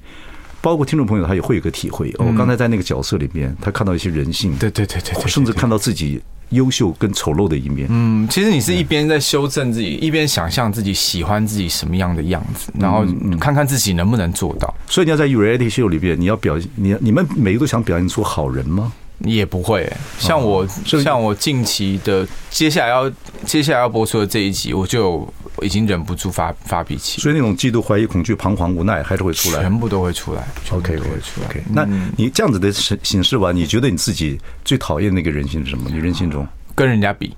[0.62, 2.14] 包括听众朋友，他也会有个体会。
[2.18, 6.20] 我刚才在那个角色里面，他看到一些人性，对对对对，甚至看到自己
[6.50, 7.86] 优秀跟丑陋的一面。
[7.90, 13.04] 嗯，其实你是一边在修正自己，一边想象自己喜欢自己什么样的样子，然后
[13.38, 14.72] 看看自己能不能做到。
[14.86, 18.92] 所以你要在 reality show 里边，你要表现，你你们每个都想表现出好人吗？
[19.20, 19.90] 也不会。
[20.18, 23.10] 像我，像我近期的接下来要
[23.44, 25.26] 接下来要播出的这一集，我就。
[25.60, 30.48] 我已经忍不住发发脾气，所以那种嫉妒、怀疑、恐惧、彷徨、无奈还是会出来，全部都会出来。
[30.70, 31.46] OK，会出来。
[31.48, 35.90] OK，那你这样子的形形式吧，你觉得你自己最讨厌那个人性是什么？
[35.90, 37.36] 你人性中跟人家比，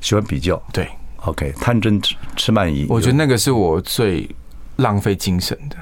[0.00, 0.60] 喜欢比较。
[0.72, 0.88] 对
[1.18, 4.28] ，OK，贪嗔痴痴慢疑，我觉得那个是我最
[4.76, 5.76] 浪费精神的。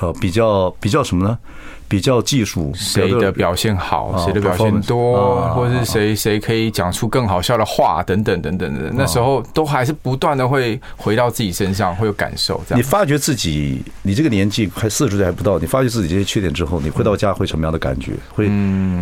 [0.00, 1.38] 呃，比较比较什么呢？
[1.88, 8.90] 比较技术，谁的表现好，谁的表现多，或者是谁谁可以讲出更好笑的话，等等等等的。
[8.92, 12.62] 那时候都还是不断的会回到自己身上，会有感受。
[12.68, 18.12] 这样，你发觉自己，你这个年纪还四十岁还不到，你发觉自己这些缺点之后，你回到家会什么样的感觉？
[18.34, 18.48] 会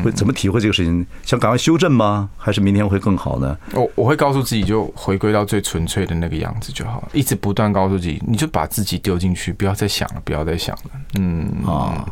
[0.04, 1.04] 会怎么体会这个事情？
[1.24, 2.30] 想赶快修正吗？
[2.36, 3.58] 还是明天会更好呢？
[3.72, 10.90] 我我会告诉自己，就回归到最纯粹的那个样子就好，一直不断告诉自己，你就把自己丢进去，不要再想了，不要再想了。
[11.18, 12.06] 嗯啊。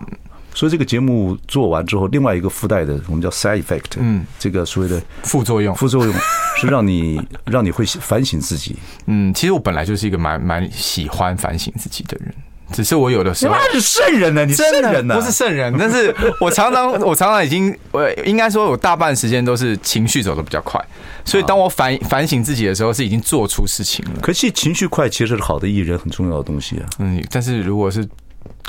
[0.54, 6.14] 所以这个节目做完之后，另外一个附带的，我们叫 side effect，嗯，这个所谓的副作用，副作用
[6.56, 8.76] 是让你 让你会反省自己。
[9.06, 12.32] 嗯，其实我本来就是一个蛮蛮喜欢反省自己的人，
[12.72, 15.16] 只是我有的时候你是圣人呢，你圣人呢？
[15.16, 20.80] 不是圣人， 但是我常常我常常已经，我应该说，我大半时间都是情绪走的比较快，
[21.24, 24.20] 所以当我反反省自己的时候，是已经做出事情了。
[24.22, 26.86] 可是情绪快其实是好的艺人很重要的东西啊。
[27.00, 28.08] 嗯，但是如果是。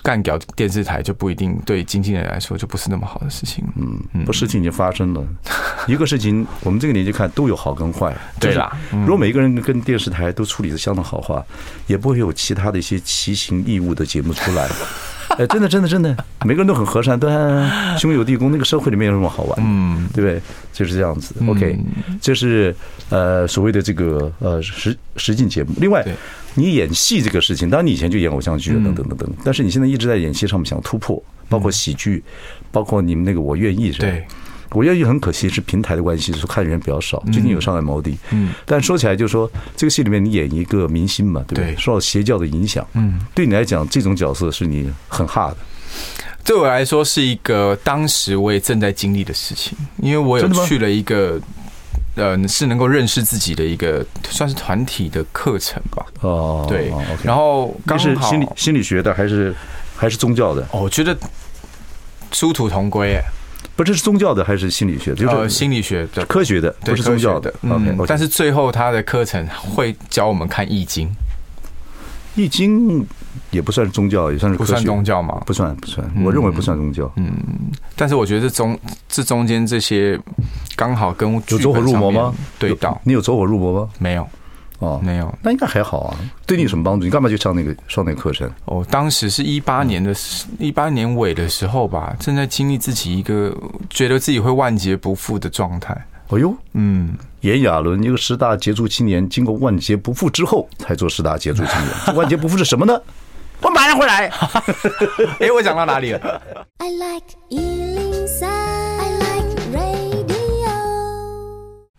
[0.05, 3.65] 干掉电视台就不一定对经纪人来说就不是那么好的事情。
[3.75, 5.25] 嗯，不，事情已经发生了。
[5.89, 8.15] 一个事情，我们这个年纪看都有好跟坏。
[8.39, 11.43] 对啦，如果每一个人跟电视台都处理的相当好话，
[11.87, 14.69] 也不会有其他的一些奇形异物的节目出来。
[15.37, 17.29] 哎，真的，真的，真的，每个人都很和善，对，
[17.97, 19.57] 兄友弟恭，那个社会里面有什么好玩？
[19.61, 20.41] 嗯，对不对？
[20.71, 21.33] 就是这样子。
[21.47, 21.77] OK，
[22.21, 22.75] 这是
[23.09, 25.71] 呃所谓的这个呃实实境节目。
[25.77, 26.05] 另外。
[26.57, 29.29] 你演戏这个事情，当然你以前就演偶像剧了，等等等等。
[29.43, 32.23] 但是你现在一直在演戏上面想突破，包括喜剧，
[32.71, 34.07] 包括你们那个我愿意是吧？
[34.07, 34.25] 对。
[34.75, 37.23] 我愿意很可惜是平台的关系，说看的人比较少。
[37.31, 41.75] 最近有上海毛弟，嗯，但说起来就是说，这个戏里面你演一个明星嘛，对不对？
[41.77, 45.57] 受到邪教的影响，嗯，对你来讲，这种角色是你很哈的。
[46.43, 51.39] 对我来说是一个当时我也正在经历的事情，因为我有去了一个，
[52.15, 56.05] 呃，是能够认识自己的一个算是团体的课程吧。
[56.21, 56.91] 哦，对，
[57.23, 59.55] 然后刚是心理心理学的还是
[59.95, 60.61] 还是宗教的？
[60.71, 61.17] 哦，我觉得
[62.31, 63.17] 殊途同归。
[63.75, 65.13] 不，这是宗教的还是心理学？
[65.13, 67.53] 就是心理学的、科学的，不是宗教的。
[67.61, 71.07] OK，，但是最后他的课程会教我们看《易经》。
[72.35, 73.01] 《易经》
[73.51, 75.41] 也不算是宗教，也算是不算宗教嘛？
[75.45, 76.05] 不算，不算。
[76.23, 77.11] 我认为不算宗教。
[77.15, 77.31] 嗯，
[77.95, 80.19] 但是我觉得这中这中间这些
[80.75, 82.33] 刚好跟有走火入魔吗？
[82.59, 83.89] 对到，你有走火入魔吗？
[83.99, 84.27] 没有。
[84.79, 86.17] 哦，没有，那应该还好啊。
[86.45, 87.05] 对你有什么帮助？
[87.05, 88.49] 你干嘛去上那个上那个课程？
[88.65, 90.13] 哦，当时是一八年的，
[90.59, 93.55] 一八年尾的时候吧，正在经历自己一个
[93.89, 95.93] 觉得自己会万劫不复的状态。
[96.29, 101.89] 哎呦，嗯，炎亚纶一个十大杰出青年，经过万劫不复之后，才做十大杰出青年。
[102.17, 102.99] 万劫不复是什么呢？
[103.61, 104.27] 我马上回来。
[105.39, 106.41] 哎，我讲到哪里了？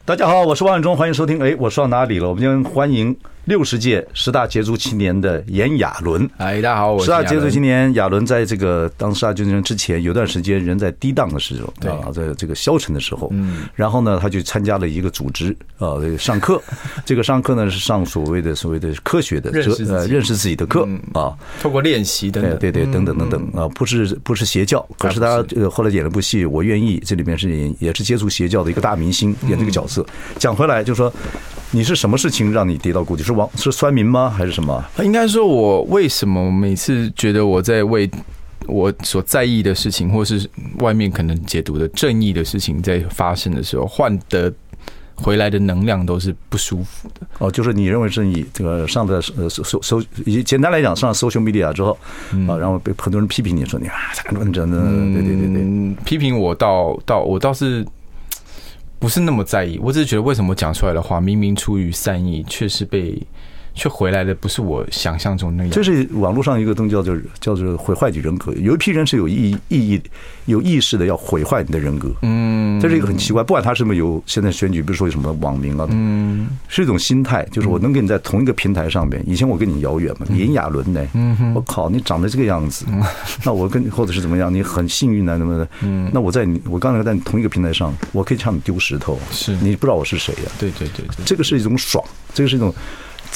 [0.07, 1.43] 大家好，我是王万忠，欢迎收听。
[1.43, 2.29] 哎，我说到哪里了？
[2.29, 3.17] 我们今天欢迎。
[3.47, 11.89] 六十届十大杰出青年的炎亚纶，哎，大家好，我是十大杰出青年亚纶，在这个当十大杰出青年之前，有段时间人在低档的时候，对。
[11.93, 16.61] 啊，在这个消沉的时候，嗯，然后呢，他就参加了一个组织啊，这个上课，
[17.07, 21.33] 这个上课呢是上所谓的所谓的科学的，认识呃认识自己的课啊，
[21.63, 30.05] 透过练习等等，对对等等等等啊，不是不是邪教，可是他后来演了部戏，我愿意，这里面是演也是接触邪教的一个大明星演这个角色，
[30.37, 31.13] 讲回来就是说。
[31.77, 33.23] 你是什么事情让你跌到谷底？
[33.23, 34.31] 是王是酸民吗？
[34.31, 34.83] 还是什么？
[35.05, 38.11] 应该说，我为什么每次觉得我在为
[38.67, 44.51] 我所在意的事情，或是外面可能解读的正义的事情在发生的时候，换得
[45.17, 47.27] 回来的能量都是不舒服的？
[47.41, 50.03] 哦，就是你认为正义这个上的呃搜搜搜，
[50.47, 51.91] 简单来讲，上 social media 之后
[52.49, 54.81] 啊，然后被很多人批评你说你啊，咋怎么着呢？
[55.13, 57.87] 对对对对，批评我到到我倒是。
[58.99, 63.21] 不是那么在意，我只是觉得为什么讲出来的话，明明出于善意，却是被
[63.77, 65.71] 却回来的不是我想象中那样。
[65.71, 70.03] 这是网络上一个东西叫做叫做毁坏你人格，有一批人是有意意义、
[70.47, 72.11] 有意识的要毁坏你的人格。
[72.23, 79.23] 嗯，这是一个很奇怪，不管他是不是有现在选举，比如说有什么网民啊，嗯，是一种心态，就是我能跟你在同一个平台上面。
[79.27, 81.07] 以前我跟你遥远嘛，炎亚纶呢？
[81.13, 82.87] 嗯，我靠，你长得这个样子，
[83.45, 84.53] 那我跟或者是怎么样？
[84.53, 85.69] 你很幸运啊，怎么的？
[85.83, 90.51] 嗯，那我在你我刚才在你同一个平台上，我可以向你丢石头，是你不知道我是谁呀？
[90.59, 92.75] 对对对对，这个是一种爽，这个是一种。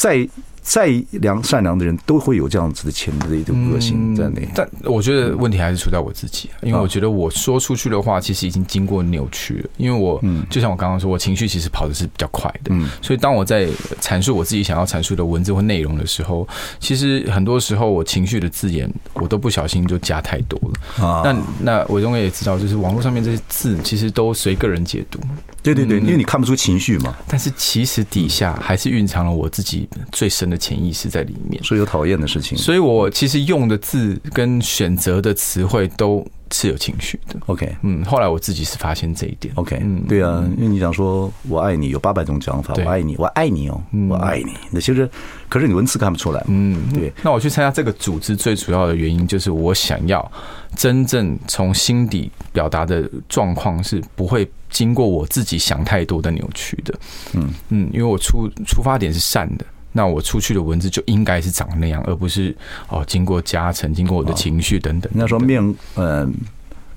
[0.01, 0.27] 再
[0.71, 13.67] 再良善良的人都会有这样子的潜的一种个性在内，但我觉得问题还是出在我自己，因为我觉得我说出去的话其实已经经过扭曲了，因为我就像我刚刚说，我情绪其实跑的是比较快的，所以当我在
[14.01, 16.47] 阐述我自己想要阐述的文字或内容的时候，
[16.79, 21.23] 其实很多时候我情绪的字眼我都不小心就加太多了。
[21.25, 25.19] 那那我永远也知道，就是网络上面这些字其实都随个人解读。
[25.63, 27.15] 对对对，因为你看不出情绪嘛。
[27.29, 32.57] 但是其实底下还是蕴藏了我自己最深的潜意识在里面，所以有讨厌的事情。
[32.57, 37.37] 所以我其实用的字跟选择的词汇都是有情绪的。
[37.47, 39.53] OK，嗯，后来我自己是发现这一点。
[39.57, 44.53] OK，嗯，对啊，因为你讲说我爱你有八百种讲法，我爱你，我爱你哦，我爱你。
[44.71, 45.09] 那其实
[45.49, 46.45] 可是你文字看不出来。
[46.47, 47.13] 嗯，对。
[47.23, 50.31] 那我去参加这个组织最主要的原因就是我想要
[50.77, 54.49] 真正从心底表达的状况是不会。
[54.71, 56.95] 经过我自己想太多的扭曲的，
[57.33, 62.55] 嗯嗯，因为我出出发点是善的，那我出去的文字就应该是长那样，而不是
[62.89, 65.11] 哦经过加成，经过我的情绪等等。
[65.15, 66.29] 那说面呃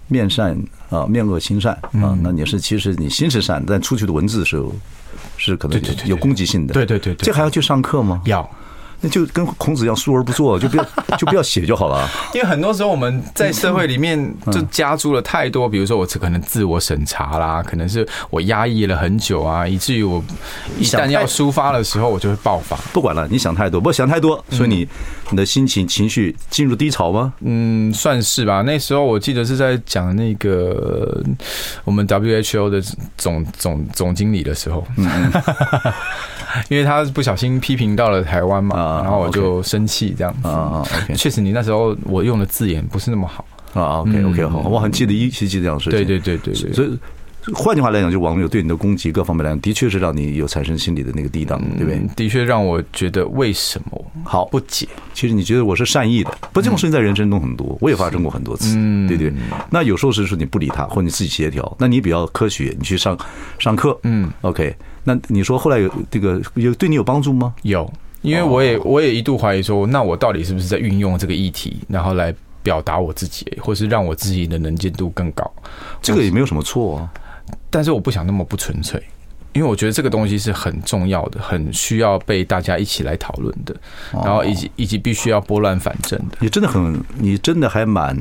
[0.08, 0.58] 面善
[0.90, 4.64] 啊，面恶心善啊，那你是其实你心是善，但出去的文字是
[5.38, 6.74] 是可能有攻击性的。
[6.74, 8.22] 对对对，这还要去上课吗？
[8.26, 8.50] 要。
[9.06, 10.86] 那就跟孔子一样，述而不作， 就不要
[11.18, 12.10] 就不要写就好了。
[12.34, 20.24] 因为很多时候我们在社会里面就加注了太多，比如说我可能自我审查啦，可能是我压抑了很久啊，以至于我
[20.80, 22.78] 一旦要抒发的时候，我就会爆发。
[22.94, 24.88] 不管了，你想太多，不想太多，所以你
[25.32, 27.34] 你的心情情绪进入低潮吗？
[27.42, 28.62] 嗯，算是吧。
[28.62, 31.24] 那时候我记得是在讲那个
[31.84, 32.82] 我们 WHO 的
[33.18, 35.08] 总总总经理的时候，嗯，
[36.70, 39.02] 因为他不小心批评到了台湾嘛。
[39.02, 40.84] 然后我就生气这样子啊，
[41.16, 44.00] 确实你那时候我用的字眼不是那么好啊。
[44.02, 45.92] OK OK 好，我很记得依稀记得这样说。
[45.92, 46.04] 对。
[46.06, 46.98] 对对对对，所以
[47.54, 52.02] 换句话来讲，就网友对你的攻击各方面来讲，的确是让你有产生心理的那个低档，对不对？
[52.16, 54.88] 的确让我觉得为什么好不解。
[55.14, 58.76] 其实你觉得我是善意的，不，这种事情在人生中很多，我也发生过很多次，
[59.08, 59.34] 对对。
[59.70, 63.18] 那有时候是说你不理他，或你自己协调，那你比较科学，你去上
[63.60, 64.74] 上课，嗯，OK。
[65.04, 67.54] 那你说后来有这个有对你有帮助吗？
[67.64, 75.52] 有，因为我也我也一度怀疑说，那我到底是不是在运用这个议题，然后来表达我自己，或是让我自己的能见度更高？
[76.02, 77.12] 这个也没有什么错啊，
[77.74, 79.02] 但是我不想那么不纯粹，
[79.52, 83.76] 因为我觉得这个东西是很重要的，很需要被大家一起来讨论的，
[84.14, 86.38] 然后以及以及必须要拨乱反正的。
[86.40, 88.18] 你真的很，你真的还蛮。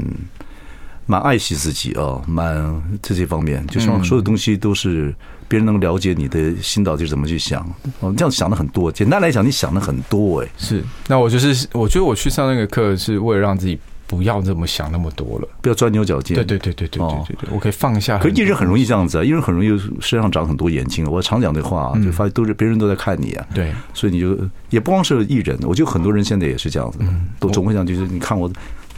[1.04, 5.12] 蛮爱惜自己哦，蛮这些方面，就希望所有东西都是
[5.48, 7.60] 别人能了解你的心到底怎么去想
[7.98, 8.14] 哦。
[8.16, 10.48] 这样想的很多，简单来讲，你想的很多哎。
[10.56, 13.76] 是，那我就是我觉得我去上那个课是为了让自己
[14.12, 16.34] 不要这么想那么多了，不要钻牛角尖。
[16.34, 18.18] 对对对对对对对对，我可以放下。
[18.18, 19.68] 可艺人很容易这样子啊，艺人很容易
[20.00, 21.10] 身上长很多眼睛。
[21.10, 23.46] 我常讲的话，就发现都是别人都在看你啊。
[23.54, 24.38] 对，所以你就
[24.70, 26.98] 也不光是艺人，我觉得很多人现在也是这样子，
[27.40, 28.50] 都总会讲，就是你看我。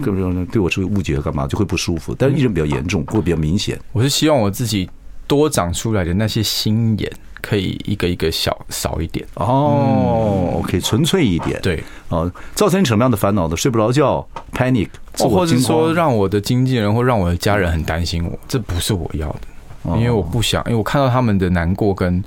[0.02, 3.78] 各种对我是误解干嘛就会不舒服，但是艺人比较严重，会比较明显。
[3.92, 4.90] 我是希望我自己
[5.28, 7.08] 多长出来的那些心眼
[7.44, 11.60] 可以一个一个小少一点哦，可以纯粹一点。
[11.60, 13.56] 对，哦，造成你什么样的烦恼呢？
[13.56, 22.24] 睡不着觉，panic，或者说让我的经纪人或让我的家人很担心我，这不是我要的，因为我不想，因为我看到他们的难过跟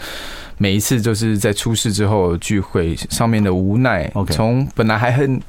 [0.58, 4.12] 每一次就是在出事之后聚会上面的无奈。
[4.30, 5.41] 从本来还很。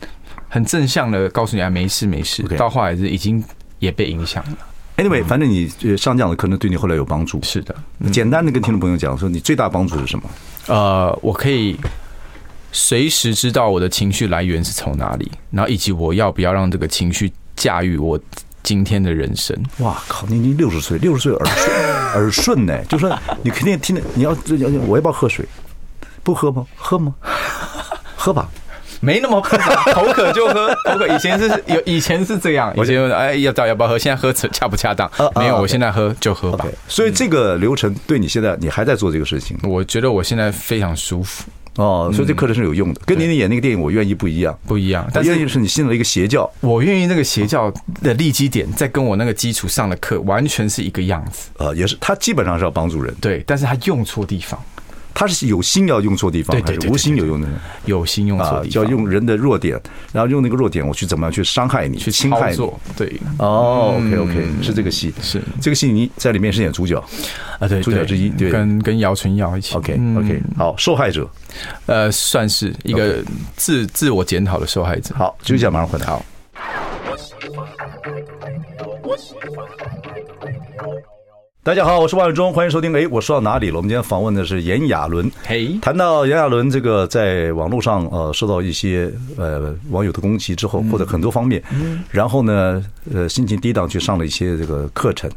[0.51, 3.45] 很正向的告诉你啊，没事没事，到后来是已经
[3.81, 4.57] 也被影响了。
[4.99, 7.41] Anyway，反正你上这样的课能对你后来有帮助。
[7.45, 7.73] 是的，
[8.11, 10.25] 简单的跟听众朋友讲说，你最大帮助是什么？
[10.67, 11.79] 呃，我可以
[12.73, 18.19] 随时知道我的情绪来源是从哪里，然后以及我要不要让这个情绪驾驭我
[18.65, 19.57] 今天的人生。
[19.79, 20.27] 哇靠！
[20.27, 22.85] 你你六十岁，六十岁耳顺耳顺呢？
[22.87, 24.31] 就说你肯定听得，你要
[24.89, 25.47] 我要不要喝水？
[26.25, 26.67] 不喝吗？
[26.75, 27.15] 喝吗？
[28.17, 28.49] 喝吧。
[29.01, 31.07] 没那么复杂，口渴就喝， 口渴。
[31.09, 32.75] 以前是有，以前是这样。
[32.77, 33.99] 以前哎，要到要不要喝？
[33.99, 35.11] 现在喝恰不恰当？
[35.37, 36.67] 没有，我现在喝就喝吧。
[36.89, 41.45] 所以这个流程对你现在你还在做这个事情，我觉得我现在非常舒服
[41.77, 42.11] 哦。
[42.13, 45.09] 所以这课程是有用的，跟你演那个电影《我愿意》不一样，不一样。
[45.13, 51.51] 但愿意是你信了一个邪教，我愿意那个邪教的立基点，在跟我那个基础上的课完全是一个样子。
[51.59, 54.61] 呃，也是，他基本上是要帮助人，对，但是他用错地方。
[55.19, 57.49] 他是有心要用错地方，还是无心有用的？
[57.87, 59.77] 有心用错地方，就要用人的弱点，
[60.13, 62.71] 然后用那个弱点，我去怎么样去伤害你，去侵害你？
[62.97, 67.03] 对，哦，OK OK，是这个戏，是这个戏，你在里面是演主角
[67.59, 67.67] 啊？
[67.67, 69.75] 对，主角之一，对，跟跟姚淳耀一起。
[69.75, 71.29] OK OK，好，受害者，
[71.87, 73.17] 呃，算是一个
[73.57, 75.13] 自自我检讨的受害者。
[75.17, 76.07] 好，就这样，马上回来。
[76.07, 76.25] 好。
[81.69, 82.97] 大家好，我是万永忠，欢迎收听。
[82.97, 83.77] 哎，我说到哪里了？
[83.77, 85.31] 我们今天访问的是炎亚纶。
[85.45, 91.63] 嘿，谈到炎亚纶这个在网络上呃受到一些呃网友的攻击之后，或者很多方面，
[92.11, 95.31] 然后呢呃心情低档去上了一些这个课程。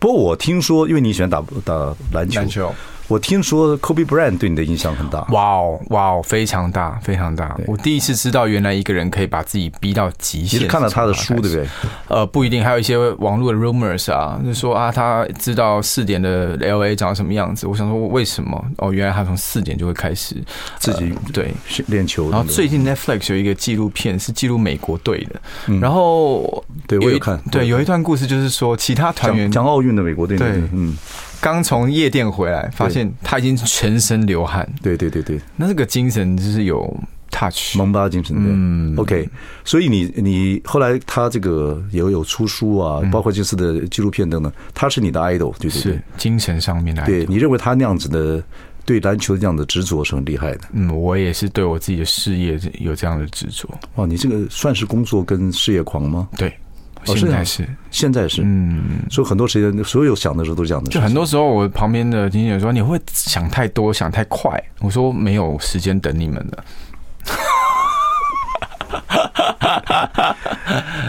[0.00, 2.74] 不过我听说，因为你喜欢打打篮球。
[3.08, 5.22] 我听说 Kobe Bryant 对你的影响很大。
[5.30, 7.58] 哇哦，哇哦，非常大，非常大。
[7.66, 10.60] 我第一次知道，原来一个人可以把自己逼到极限。
[10.60, 11.66] 你是看了他的书，对不对？
[12.08, 17.66] 呃，不一定，还有一些网络的 rumors 啊，就说啊，他知道四点的 LA 长什么样子。
[17.66, 18.62] 我想说，为什么？
[18.76, 20.36] 哦，原来他从四点就会开始
[20.78, 21.54] 自己对
[21.86, 22.30] 练球。
[22.30, 25.40] 然后最近 Netflix 有一个纪录片，是记录美国队的。
[25.80, 30.94] 然后对我有看，对，有一段故事就是说，其他团员讲奥运的美国队，对，嗯。
[31.40, 34.68] 刚从夜店回来，发现他已经全身流汗。
[34.82, 36.94] 对对对对，那这个精神就是有
[37.30, 38.34] touch 蒙巴精神。
[38.38, 39.28] 嗯，OK。
[39.64, 47.04] 所以你你后来他这个也有出书啊，包括这次的纪录片等等，他是你的 idol，对对对，是精神上面的。
[47.04, 48.42] 对，你认为他那样子的
[48.84, 50.60] 对篮球这样的执着是很厉害的。
[50.72, 53.68] 嗯，我也是对我自己的事业有这样的执着。
[53.94, 56.28] 哦，你这个算是工作跟事业狂吗？
[56.36, 56.52] 对。
[57.16, 60.90] 现在是，现在是，嗯，所以很多时间，所有想的时候都是这样的。
[60.90, 66.64] 就很多时候，我旁边的经纪人说：“你会想太多，想太快。”我说：“没有时间等你们的。”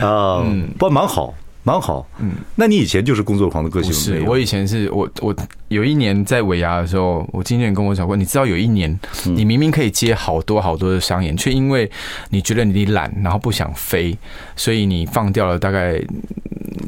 [0.02, 1.34] 啊，嗯，不过蛮好。
[1.70, 3.94] 蛮好，嗯，那你以前就是工作狂的个性？
[3.94, 5.36] 是我以前是我我
[5.68, 11.88] 有一年在尾牙的时候，我经纪人跟我讲过，你知道有一年你明明可以接好多好多的商演，却因为
[12.32, 14.18] 你觉得你懒，然后不想飞，
[14.56, 16.02] 所以你放掉了大概。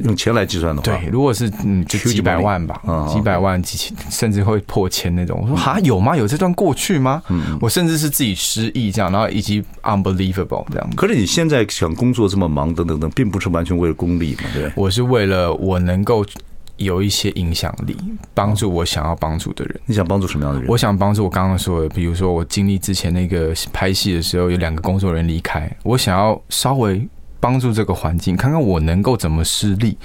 [0.04, 2.80] 用钱来计算的话，对，如果是嗯，就几百万吧，
[3.12, 5.40] 几百万、几千，甚至会破千那种。
[5.42, 6.16] 我说哈，有吗？
[6.16, 7.22] 有这段过去吗？
[7.28, 10.90] 嗯，我甚至是自己失忆这样，然后以及 unbelievable 这样。
[10.96, 14.50] 可是你现在想工作这么忙，等等等，并不是完全为了功利嘛？
[14.54, 16.24] 对，我是为了我能够。
[16.78, 17.96] 有一些影响力，
[18.34, 19.80] 帮助我想要帮助的人。
[19.86, 20.68] 你想帮助什么样的人？
[20.68, 27.06] 我想帮助我刚刚说的，比如说我经历之前那个拍戏的时候，有两个工作人员离开，我想要稍微
[27.42, 29.98] 帮助这个环境，看看我能够怎么施力。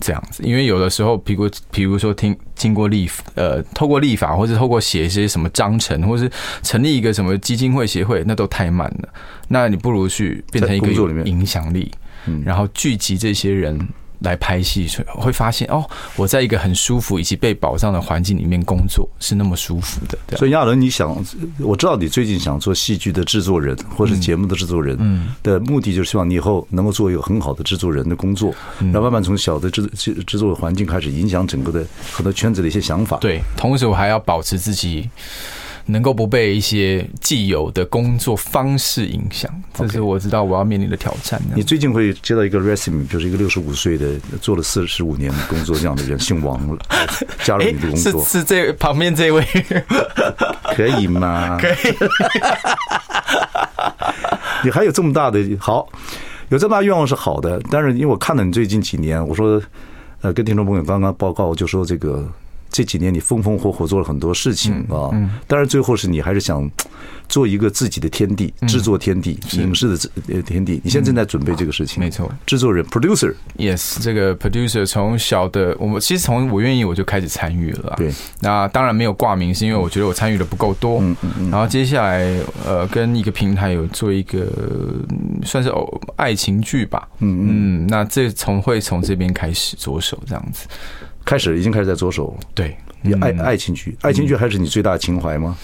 [0.00, 6.28] 这样子，因为有的时候，比如比如说听经过立呃，透过立法，或者透过写一些什么章程，或是
[6.64, 9.08] 成立一个什么基金会协会，那都太慢了。
[9.46, 11.88] 那你不如去变成一个有影响力，
[12.44, 13.78] 然后聚集这些人。
[14.22, 15.84] 来拍戏，会发现哦，
[16.16, 20.36] 我在一个很舒服以及被保障的环境里面工作是那么舒服的。
[20.36, 21.16] 所以亚伦，你想，
[21.58, 33.16] 我知道你最近想做戏剧的制作人，或是节目的制作人，嗯，的目的就是希望你以后能够做一个很好的制作人的工作，然后慢慢从小的制制制作的环境开始影响整个的很多圈子的一些想法。
[33.18, 35.08] 对，同时我还要保持自己。
[35.86, 41.40] 能够不被一些既有的工作方式影响，这是我知道我要面临的挑战。
[41.54, 46.78] 你最近会接到一个 resume，就是一个六十五岁的做了四十五年的工作这样的人，姓王了，
[47.42, 48.24] 加入你的工作。
[48.24, 49.44] 是是这旁边这位，
[50.76, 51.58] 可以吗？
[51.60, 51.72] 可以。
[54.64, 55.88] 你还有这么大的好，
[56.48, 59.60] 有这么大愿望是好的，但是因为我看了你最近几年，我说
[60.20, 62.24] 呃，跟听众朋友刚刚报告就说这个。
[62.72, 65.12] 这几年你风风火火做了很多事情啊，
[65.46, 66.68] 当然最后是你还是想
[67.28, 70.80] 做一个自己的天地，制作天地，影视的天地。
[70.82, 72.30] 你现在正在准备这个事情，没错。
[72.46, 78.10] 制作人 producer，yes，这个 producer 从小的我们其实从我愿意我就开始参与了，对。
[78.40, 80.98] 那当然没有挂名，是因为我觉得我参与的不够多。
[81.00, 81.50] 嗯嗯。
[81.50, 82.26] 然后接下来
[82.66, 84.46] 呃，跟一个平台有做一个
[85.44, 87.06] 算是偶爱情剧吧。
[87.18, 87.86] 嗯嗯。
[87.86, 90.66] 那这从会从这边开始着手这样子。
[91.24, 95.56] 开始已经开始在着手，对，你爱爱情剧，爱情剧还是你最大的情怀吗？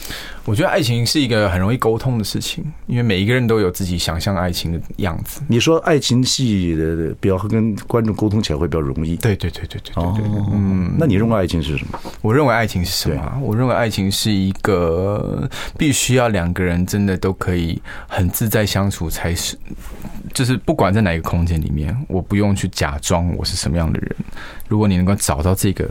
[0.44, 5.42] 我觉得爱情是一个很容易沟通的事情，因为每一个人都有自己想象爱情的样子。
[5.46, 12.00] 你说爱情戏的比较跟观众沟通起来会比较容易，对对对对对对，嗯，那你认为爱情是什么？
[12.22, 13.38] 我认为爱情是什么？
[13.42, 19.54] 我认为爱情是一个必须要两个人真的都可以很自在相处才是，
[20.32, 24.16] 就是不管在哪一个空间里面，我不用去假装我是什么样的人。
[24.66, 25.86] 如果你能够找到这个。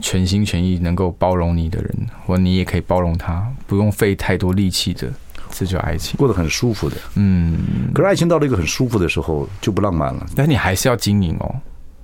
[0.00, 1.94] 全心全意能够包容你的人，
[2.26, 5.08] 或你也可以包容他，不用费太多力气的，
[5.50, 6.96] 这就爱情，过得很舒服的。
[7.14, 7.58] 嗯，
[7.94, 10.26] 可是爱情到了一个很舒服的时候就不浪漫了。
[10.34, 11.54] 但你还是要经营哦。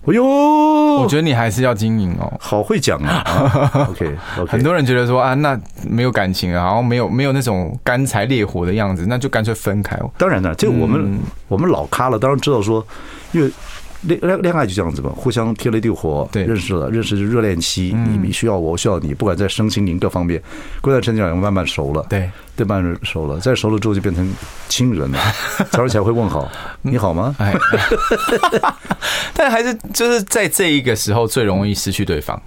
[0.08, 2.32] 哎呦，我觉得你还是要经营哦。
[2.40, 3.86] 好会讲啊。
[3.90, 4.14] OK，
[4.46, 10.10] 很多人觉得说啊，那没有感情啊，然后没有没有那种干柴烈火的样子，那就干脆分开哦。
[10.16, 11.18] 当然了，这个我们
[11.48, 12.86] 我们老咖了，当然知道说，
[13.32, 13.50] 因为。
[14.06, 20.42] 恋恋恋爱就这样子嘛，互相贴了地火，认识了，认识热恋期，你需要我，我需要你，不管在身心灵各方面，
[20.80, 24.34] 过段时间慢慢熟了，对，对，慢慢熟了，再熟了之后就变成
[24.68, 25.18] 亲人了，
[25.70, 26.50] 早上起来会问好，
[26.82, 27.34] 你好吗？
[29.34, 32.40] 但还是就是在这一个时候最容易失去对方。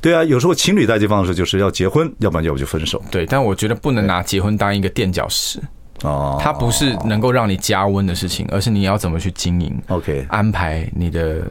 [0.00, 3.02] 对啊，有时候情侣在这方式就是要结婚，要不然要不就分手。
[3.10, 5.60] 对，但我觉得不能拿结婚当一个垫脚石。
[6.02, 9.76] 哦，它不是能够让你加温的事情，而是你要怎么去经营。
[9.88, 11.42] OK，安排你的，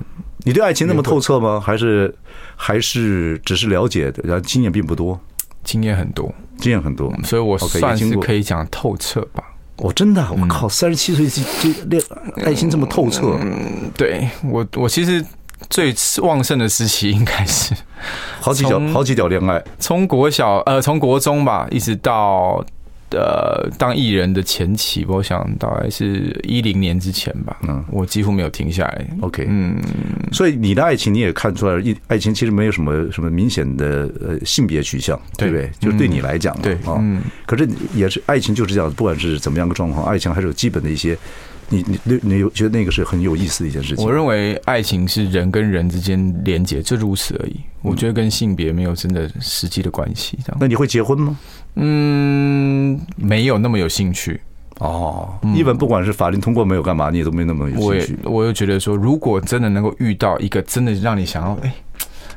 [0.45, 1.60] 你对爱情那么透彻吗？
[1.60, 2.14] 还是
[2.56, 5.20] 还是只是了解的，然后经验并不多？
[5.64, 9.43] 经验很多，经验很多，所以我算是可以讲透彻吧。
[9.78, 12.02] 我真的，我靠，三十七岁就恋
[12.45, 13.38] 爱情这么透彻？
[13.41, 15.24] 嗯，对我，我其实
[15.70, 17.76] 最旺盛的时期应该是
[18.39, 22.64] 好几条好几条恋爱，从国小呃，从国中吧，一直到。
[23.12, 27.58] 呃，当艺人的前期，我想大概是一零年之前吧。
[27.68, 29.08] 嗯，我几乎没有停下来。
[29.22, 29.80] OK，嗯，
[30.32, 35.72] 所以你的爱情你也看出来了，一爱情其实没有什么什么明显的呃性别取向，对不对？
[35.80, 37.22] 就是对你来讲，对啊，嗯。
[37.45, 41.18] 可是也是爱情就是这样，不管是怎么样个状况，爱情还是有基本的一些。
[41.70, 44.05] 你你你你有觉得那个是很有意思的一件事情？
[44.05, 47.58] 我认为爱情是人跟人之间连接，就如此而已。
[47.82, 50.39] 我觉得跟性别没有真的实际的关系。
[50.45, 51.38] 这样，那你会结婚吗？
[51.80, 54.41] 嗯，没有那么有兴趣
[54.80, 55.38] 哦。
[55.55, 58.19] 一本不管是法律通过没有干嘛，你也都没那么有兴趣。
[58.23, 61.73] 我又觉得说，如果真的能够遇到一个真的让你想要，哎，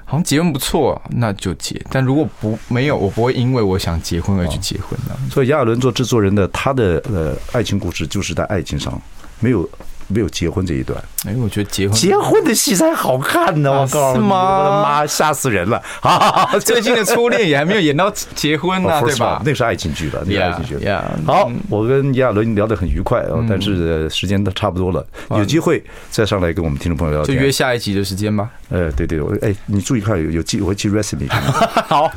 [0.05, 1.81] 好像结婚不错，那就结。
[1.91, 5.17] 但如果不没有，我不会因为我想结婚而去结婚的。
[5.31, 9.01] 所以亚尔伦做制作人的，他的呃爱情故事就是在爱情上。
[9.43, 9.67] 没有
[10.13, 14.59] 没有结婚这一段，哎，我觉得结婚结婚的戏才好看呢，我告诉你，是吗？
[14.59, 15.81] 我的妈，吓死人了！
[16.01, 19.41] 好， 最近的初恋也还没有演到结婚呢， 对吧？
[19.45, 20.89] 那是爱情剧了，那是爱情剧。
[21.25, 28.51] 好，我跟亚伦聊得很愉快啊，但是时间都差不多了，有机会再上来跟我们听众朋友聊天，就约下一集的时间吧。
[28.71, 31.29] 呃，对对，我哎，你注意看，有有记，我会记 recipe。
[31.87, 32.11] 好，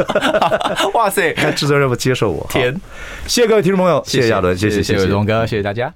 [0.94, 2.74] 哇塞，看制作人不接受我，天，
[3.28, 5.92] 谢谢各位听众朋友，谢谢亚伦，谢谢谢谢伟东哥，谢谢大家。